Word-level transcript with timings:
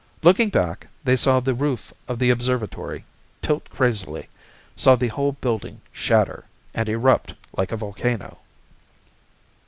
Looking 0.23 0.49
back, 0.49 0.87
they 1.03 1.15
saw 1.15 1.39
the 1.39 1.53
roof 1.53 1.93
of 2.07 2.17
the 2.17 2.31
observatory 2.31 3.05
tilt 3.43 3.69
crazily; 3.69 4.29
saw 4.75 4.95
the 4.95 5.09
whole 5.09 5.33
building 5.33 5.79
shatter, 5.93 6.45
and 6.73 6.89
erupt 6.89 7.35
like 7.55 7.71
a 7.71 7.77
volcano. 7.77 8.39